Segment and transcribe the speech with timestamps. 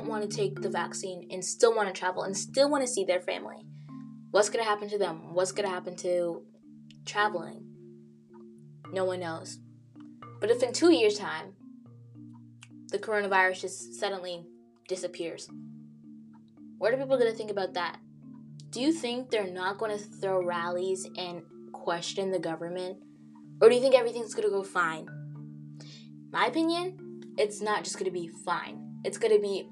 [0.00, 2.88] don't want to take the vaccine and still want to travel and still want to
[2.88, 3.66] see their family.
[4.30, 5.34] What's going to happen to them?
[5.34, 6.42] What's going to happen to
[7.04, 7.66] traveling?
[8.92, 9.58] No one knows.
[10.40, 11.52] But if in two years' time,
[12.88, 14.46] the coronavirus just suddenly
[14.88, 15.48] disappears,
[16.78, 17.98] what are people going to think about that?
[18.70, 21.42] Do you think they're not going to throw rallies and
[21.72, 22.98] question the government?
[23.60, 25.08] Or do you think everything's going to go fine?
[26.32, 29.00] My opinion, it's not just going to be fine.
[29.04, 29.68] It's going to be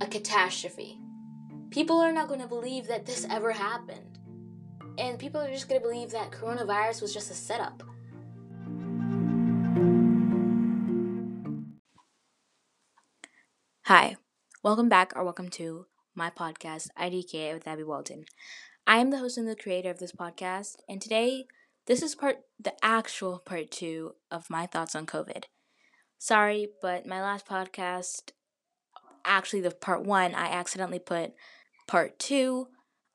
[0.00, 0.98] a catastrophe.
[1.68, 4.18] People are not going to believe that this ever happened.
[4.96, 7.82] And people are just going to believe that coronavirus was just a setup.
[13.82, 14.16] Hi,
[14.62, 18.24] welcome back or welcome to my podcast, IDK with Abby Waltin.
[18.86, 21.44] I am the host and the creator of this podcast, and today
[21.84, 25.44] this is part the actual part 2 of my thoughts on COVID.
[26.24, 28.30] Sorry, but my last podcast
[29.26, 31.34] actually the part 1, I accidentally put
[31.86, 32.66] part 2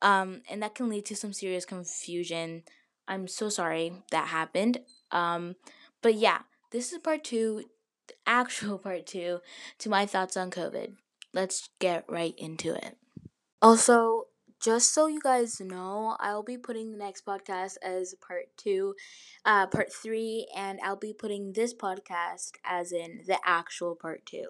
[0.04, 2.62] um and that can lead to some serious confusion.
[3.08, 4.82] I'm so sorry that happened.
[5.12, 5.56] Um
[6.04, 7.64] but yeah, this is part 2
[8.28, 9.40] actual part two
[9.80, 10.94] to my thoughts on COVID.
[11.34, 12.96] Let's get right into it.
[13.60, 14.26] Also,
[14.60, 18.96] just so you guys know, I'll be putting the next podcast as part two,
[19.46, 24.46] uh, part three, and I'll be putting this podcast as in the actual part two.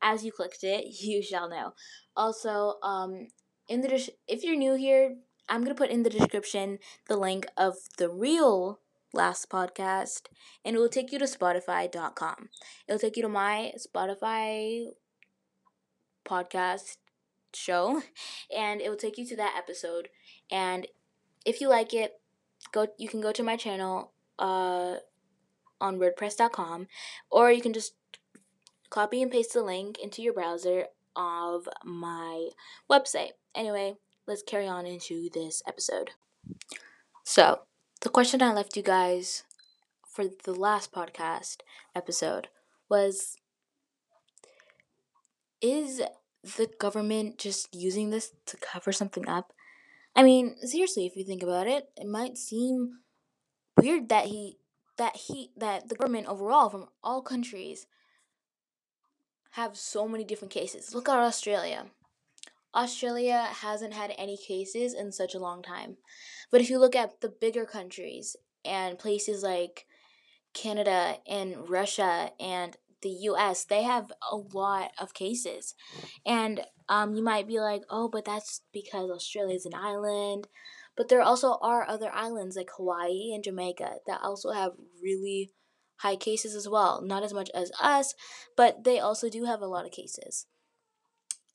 [0.00, 1.74] As you clicked it, you shall know.
[2.16, 3.28] Also, um,
[3.68, 5.16] in the if you're new here,
[5.48, 8.80] I'm gonna put in the description the link of the real
[9.14, 10.22] last podcast
[10.64, 12.50] and it will take you to spotify.com
[12.86, 14.84] it'll take you to my spotify
[16.26, 16.98] podcast
[17.54, 18.02] show
[18.56, 20.08] and it will take you to that episode.
[20.50, 20.86] And
[21.44, 22.20] if you like it
[22.72, 24.96] go you can go to my channel uh
[25.80, 26.88] on wordpress.com
[27.30, 27.94] or you can just
[28.90, 32.48] copy and paste the link into your browser of my
[32.90, 33.32] website.
[33.54, 36.10] Anyway let's carry on into this episode.
[37.24, 37.60] So
[38.00, 39.44] the question I left you guys
[40.06, 41.58] for the last podcast
[41.94, 42.48] episode
[42.88, 43.36] was
[45.60, 46.00] Is
[46.56, 49.52] the government just using this to cover something up?
[50.14, 53.00] I mean, seriously, if you think about it, it might seem
[53.76, 54.58] weird that he
[54.96, 57.86] that he that the government overall from all countries
[59.52, 60.94] have so many different cases.
[60.94, 61.86] Look at Australia.
[62.74, 65.96] Australia hasn't had any cases in such a long time.
[66.50, 69.86] But if you look at the bigger countries and places like
[70.52, 75.74] Canada and Russia and the US, they have a lot of cases.
[76.26, 80.48] And um, you might be like, oh, but that's because Australia is an island.
[80.96, 85.52] But there also are other islands like Hawaii and Jamaica that also have really
[85.98, 87.00] high cases as well.
[87.02, 88.14] Not as much as us,
[88.56, 90.46] but they also do have a lot of cases.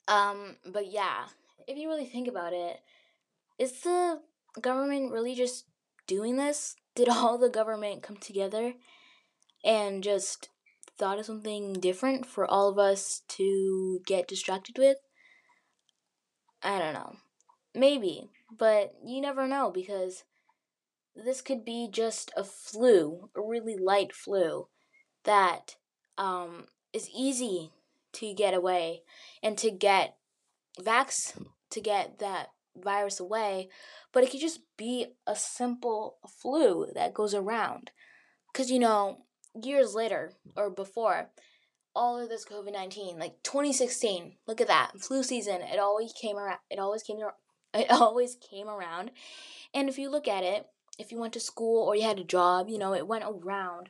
[0.07, 1.25] Um, but yeah,
[1.67, 2.79] if you really think about it,
[3.59, 4.21] is the
[4.61, 5.65] government really just
[6.07, 6.75] doing this?
[6.95, 8.73] Did all the government come together
[9.63, 10.49] and just
[11.03, 14.95] thought of something different for all of us to get distracted with?
[16.61, 17.17] I don't know.
[17.75, 20.23] Maybe, but you never know because
[21.13, 24.67] this could be just a flu, a really light flu
[25.25, 25.75] that
[26.17, 27.73] um, is easy
[28.13, 29.01] to get away
[29.41, 30.15] and to get
[30.79, 31.33] vax
[31.71, 32.47] to get that
[32.77, 33.67] virus away,
[34.13, 37.91] but it could just be a simple flu that goes around.
[38.53, 39.25] Because, you know,
[39.61, 41.29] years later or before,
[41.95, 46.37] all of this COVID 19, like 2016, look at that, flu season, it always came
[46.37, 47.17] around, it always came
[47.73, 49.11] it always came around.
[49.73, 50.67] And if you look at it,
[50.99, 53.89] if you went to school or you had a job, you know, it went around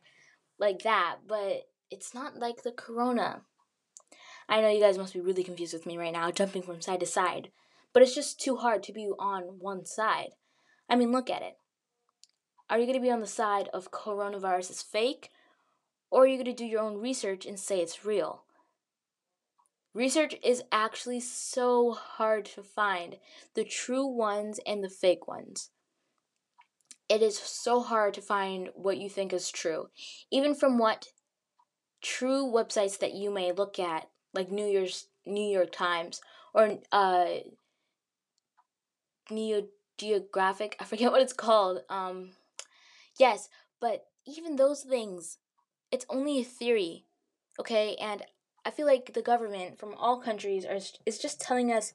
[0.58, 3.42] like that, but it's not like the corona.
[4.48, 7.00] I know you guys must be really confused with me right now, jumping from side
[7.00, 7.50] to side,
[7.94, 10.30] but it's just too hard to be on one side.
[10.90, 11.58] I mean, look at it.
[12.70, 15.30] Are you going to be on the side of coronavirus is fake,
[16.14, 18.44] or are you going to do your own research and say it's real?
[19.96, 23.18] Research is actually so hard to find
[23.56, 25.72] the true ones and the fake ones.
[27.10, 29.88] It is so hard to find what you think is true,
[30.32, 31.08] even from what
[32.00, 36.22] true websites that you may look at like New Year's New York Times
[36.54, 37.38] or uh
[39.32, 39.64] Neo
[39.98, 40.76] Geographic.
[40.80, 41.80] I forget what it's called.
[41.90, 42.34] Um
[43.18, 43.50] yes,
[43.82, 45.40] but even those things
[45.94, 47.06] it's only a theory.
[47.60, 47.96] Okay?
[48.02, 48.24] And
[48.66, 51.94] I feel like the government from all countries are is just telling us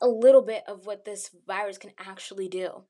[0.00, 2.84] a little bit of what this virus can actually do.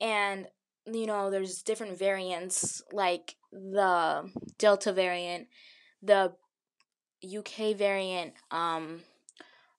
[0.00, 0.48] And
[0.84, 5.48] you know, there's different variants like the Delta variant,
[6.02, 6.32] the
[7.22, 9.02] UK variant, um,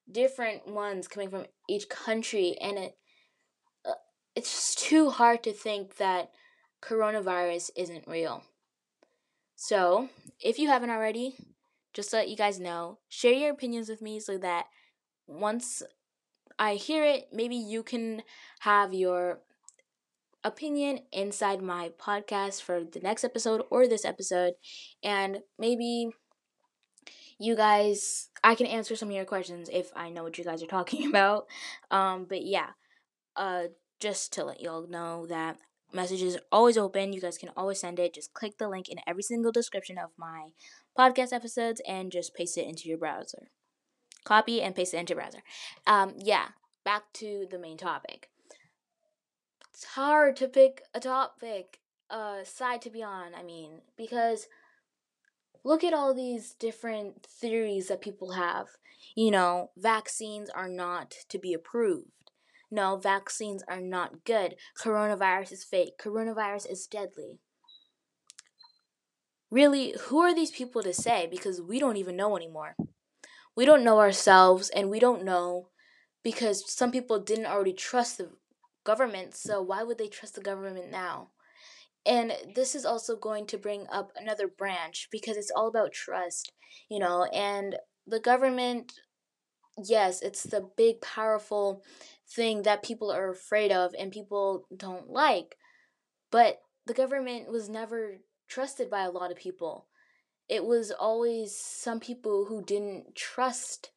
[0.10, 2.98] different ones coming from each country, and it
[3.86, 3.94] uh,
[4.36, 6.32] it's just too hard to think that
[6.82, 8.44] coronavirus isn't real.
[9.62, 10.08] So,
[10.40, 11.36] if you haven't already,
[11.94, 14.68] just let you guys know, share your opinions with me so that
[15.28, 15.84] once
[16.60, 18.24] I hear it, maybe you can
[18.62, 19.42] have your
[20.44, 24.54] opinion inside my podcast for the next episode or this episode,
[25.04, 26.10] and maybe
[27.38, 30.62] you guys I can answer some of your questions if I know what you guys
[30.64, 31.48] are talking about.
[31.92, 32.70] Um, but yeah,
[33.36, 33.66] uh,
[34.00, 35.58] just to let y'all know that
[35.94, 37.14] messages are always open.
[37.14, 38.14] You guys can always send it.
[38.14, 40.50] Just click the link in every single description of my
[40.98, 43.50] podcast episodes and just paste it into your browser.
[44.24, 45.44] Copy and paste it into your browser.
[45.88, 46.50] Um, yeah,
[46.84, 48.30] back to the main topic.
[49.74, 53.34] It's hard to pick a topic, uh, side to be on.
[53.34, 54.48] I mean, because
[55.64, 58.68] look at all these different theories that people have.
[59.16, 62.29] You know, vaccines are not to be approved.
[62.72, 64.56] No, vaccines are not good.
[64.80, 65.98] Coronavirus is fake.
[66.00, 67.40] Coronavirus is deadly.
[69.50, 71.28] Really, who are these people to say?
[71.30, 72.76] Because we don't even know anymore.
[73.56, 75.70] We don't know ourselves, and we don't know
[76.24, 78.30] because some people didn't already trust the
[78.84, 81.30] government, so why would they trust the government now?
[82.06, 86.52] And this is also going to bring up another branch because it's all about trust,
[86.90, 87.76] you know, and
[88.08, 88.94] the government,
[89.84, 91.84] yes, it's the big, powerful
[92.30, 95.56] thing that people are afraid of and people don't like.
[96.32, 98.18] But the government was never
[98.48, 99.88] trusted by a lot of people.
[100.48, 103.92] It was always some people who didn't trust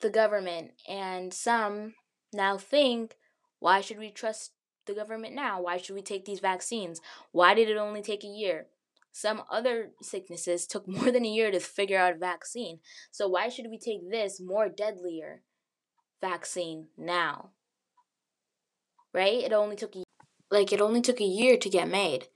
[0.00, 1.94] the government, and some
[2.32, 3.16] now think,
[3.58, 4.52] why should we trust
[4.86, 5.62] the government now?
[5.62, 7.00] Why should we take these vaccines?
[7.32, 8.66] Why did it only take a year?
[9.12, 12.80] Some other sicknesses took more than a year to figure out a vaccine.
[13.10, 15.42] So why should we take this more deadlier
[16.20, 17.50] vaccine now?
[19.12, 19.44] Right?
[19.44, 19.94] It only took
[20.50, 22.28] like it only took a year to get made.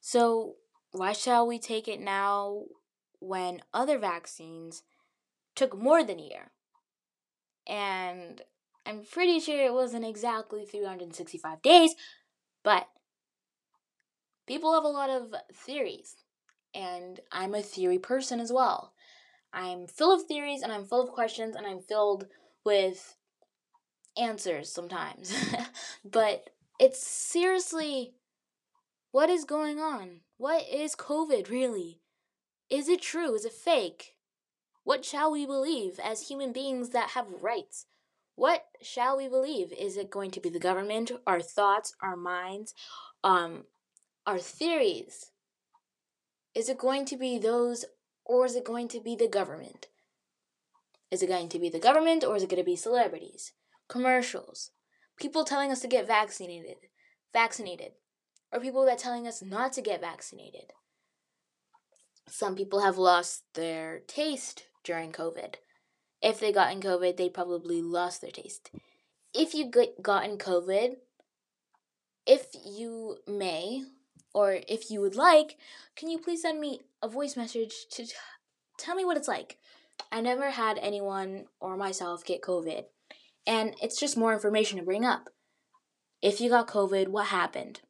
[0.00, 0.56] So
[0.92, 2.64] why shall we take it now
[3.20, 4.82] when other vaccines
[5.54, 6.50] took more than a year?
[7.66, 8.42] And
[8.86, 11.94] I'm pretty sure it wasn't exactly 365 days,
[12.62, 12.86] but
[14.46, 16.16] people have a lot of theories,
[16.74, 18.92] and I'm a theory person as well.
[19.54, 22.26] I'm full of theories and I'm full of questions and I'm filled
[22.64, 23.16] with
[24.16, 25.34] answers sometimes.
[26.04, 28.14] but it's seriously
[29.14, 30.22] what is going on?
[30.38, 32.00] What is COVID really?
[32.68, 33.34] Is it true?
[33.34, 34.16] Is it fake?
[34.82, 37.86] What shall we believe as human beings that have rights?
[38.34, 39.72] What shall we believe?
[39.72, 42.74] Is it going to be the government, our thoughts, our minds,
[43.22, 43.66] um,
[44.26, 45.30] our theories?
[46.54, 47.84] Is it going to be those,
[48.24, 49.86] or is it going to be the government?
[51.14, 53.52] Is it going to be the government, or is it going to be celebrities,
[53.88, 54.72] commercials,
[55.16, 56.76] people telling us to get vaccinated,
[57.32, 57.92] vaccinated,
[58.52, 60.72] or people that telling us not to get vaccinated?
[62.28, 65.54] Some people have lost their taste during COVID
[66.24, 68.70] if they got in COVID, they probably lost their taste.
[69.34, 70.96] If you get in COVID,
[72.26, 73.82] if you may,
[74.32, 75.58] or if you would like,
[75.94, 78.14] can you please send me a voice message to t-
[78.78, 79.58] tell me what it's like?
[80.10, 82.84] I never had anyone or myself get COVID,
[83.46, 85.28] and it's just more information to bring up.
[86.22, 87.80] If you got COVID, what happened?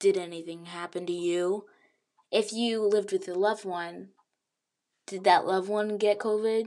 [0.00, 1.66] Did anything happen to you?
[2.30, 4.08] If you lived with a loved one,
[5.06, 6.66] did that loved one get COVID?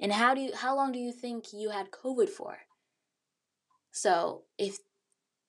[0.00, 2.60] And how do you how long do you think you had COVID for?
[3.92, 4.78] So, if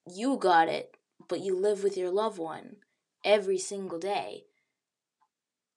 [0.06, 0.98] you got it,
[1.30, 2.78] but you live with your loved one
[3.24, 4.46] every single day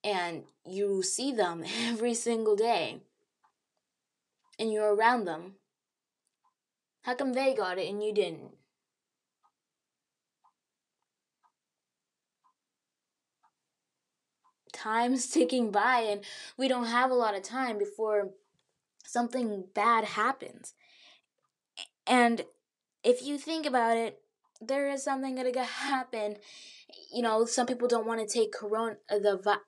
[0.04, 3.00] and you see them every single day
[4.58, 5.54] and you're around them,
[7.02, 8.52] how come they got it and you didn't?
[14.84, 16.20] time's ticking by and
[16.58, 18.30] we don't have a lot of time before
[19.04, 20.74] something bad happens.
[22.06, 22.44] And
[23.02, 24.20] if you think about it,
[24.60, 26.36] there is something gonna happen.
[27.12, 29.60] You know, some people don't want to take corona the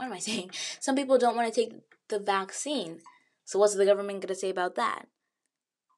[0.00, 0.50] what am I saying?
[0.80, 1.74] Some people don't want to take
[2.08, 3.00] the vaccine.
[3.44, 5.06] So what's the government gonna say about that?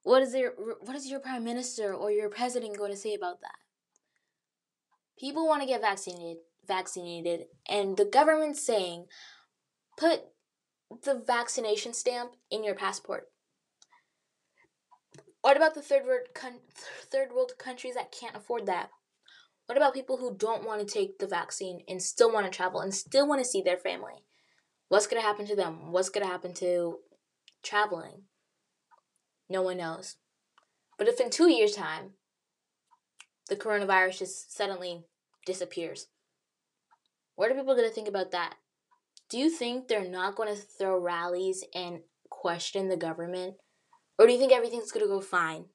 [0.02, 3.40] What is your what is your prime minister or your president going to say about
[3.42, 3.58] that?
[5.16, 9.06] People want to get vaccinated vaccinated, and the government's saying
[9.96, 10.22] put
[11.04, 13.28] the vaccination stamp in your passport.
[15.42, 18.90] What about the third world con- third world countries that can't afford that?
[19.66, 22.80] What about people who don't want to take the vaccine and still want to travel
[22.80, 24.24] and still want to see their family?
[24.88, 25.92] What's going to happen to them?
[25.92, 26.98] What's going to happen to
[27.62, 28.24] traveling?
[29.48, 30.16] No one knows.
[30.98, 32.12] But if in two years' time,
[33.48, 35.04] the coronavirus just suddenly
[35.46, 36.08] disappears,
[37.34, 38.54] what are people going to think about that?
[39.30, 42.00] Do you think they're not going to throw rallies and
[42.30, 43.54] question the government?
[44.18, 45.66] Or do you think everything's going to go fine?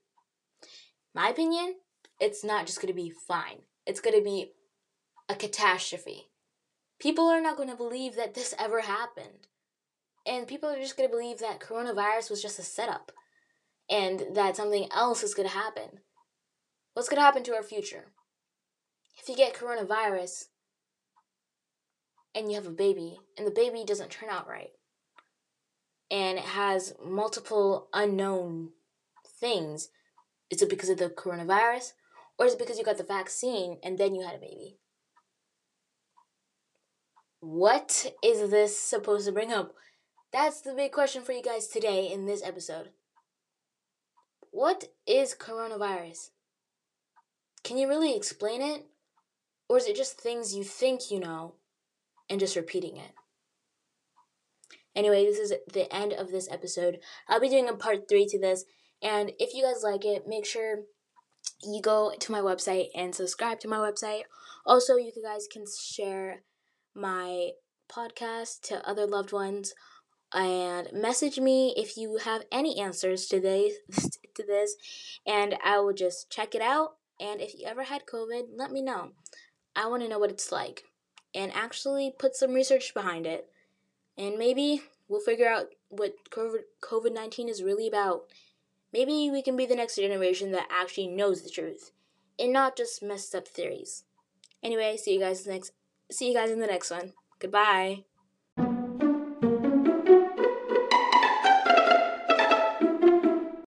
[1.16, 1.76] My opinion,
[2.20, 3.62] it's not just going to be fine.
[3.88, 4.52] It's going to be
[5.30, 6.28] a catastrophe.
[7.00, 9.48] People are not going to believe that this ever happened.
[10.26, 13.14] And people are just going to believe that coronavirus was just a setup
[13.90, 16.02] and that something else is going to happen.
[16.94, 18.12] What's going to happen to our future?
[19.18, 20.48] If you get coronavirus
[22.36, 24.72] and you have a baby and the baby doesn't turn out right
[26.12, 28.72] and it has multiple unknown
[29.40, 29.90] things,
[30.50, 31.94] is it because of the coronavirus
[32.38, 34.78] or is it because you got the vaccine and then you had a baby?
[37.40, 39.74] What is this supposed to bring up?
[40.34, 42.90] That's the big question for you guys today in this episode.
[44.52, 46.30] What is coronavirus?
[47.64, 48.86] Can you really explain it?
[49.70, 51.56] Or is it just things you think you know
[52.30, 53.12] and just repeating it?
[54.96, 57.00] Anyway, this is the end of this episode.
[57.28, 58.66] I'll be doing a part three to this.
[59.02, 60.84] And if you guys like it, make sure
[61.64, 64.24] you go to my website and subscribe to my website.
[64.66, 66.42] Also, you guys can share
[66.94, 67.52] my
[67.90, 69.74] podcast to other loved ones
[70.34, 73.76] and message me if you have any answers to this
[74.36, 74.76] to this
[75.26, 78.82] and I will just check it out and if you ever had COVID, let me
[78.82, 79.12] know.
[79.76, 80.84] I want to know what it's like
[81.34, 83.48] and actually put some research behind it.
[84.18, 88.24] And maybe we'll figure out what COVID 19 is really about.
[88.98, 91.92] Maybe we can be the next generation that actually knows the truth
[92.40, 94.06] and not just messed up theories.
[94.64, 95.72] Anyway, see you guys next
[96.10, 97.14] see you guys in the next one.
[97.38, 98.06] Goodbye.